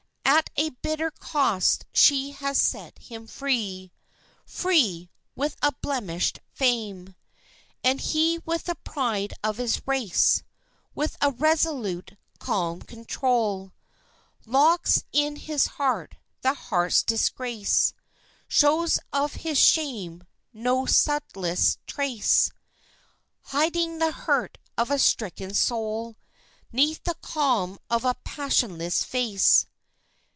[0.23, 3.91] At a bitter cost she has set him free
[4.45, 5.09] Free!
[5.35, 7.15] with a blemished fame.
[7.83, 10.43] And he with the pride of his race,
[10.95, 13.71] With a resolute, calm control,
[14.45, 17.93] Locks in his heart the heart's disgrace,
[18.47, 20.23] Shows of his shame
[20.53, 22.51] no subtlest trace,
[23.45, 26.15] Hiding the hurt of a stricken soul
[26.71, 29.65] 'Neath the calm of a passionless face.